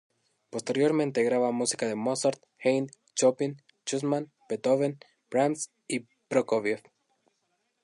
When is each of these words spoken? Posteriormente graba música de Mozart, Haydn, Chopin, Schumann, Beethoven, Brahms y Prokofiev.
Posteriormente 0.49 1.21
graba 1.21 1.51
música 1.51 1.85
de 1.85 1.93
Mozart, 1.93 2.41
Haydn, 2.63 2.89
Chopin, 3.13 3.61
Schumann, 3.85 4.31
Beethoven, 4.49 4.97
Brahms 5.29 5.69
y 5.87 6.07
Prokofiev. 6.27 6.81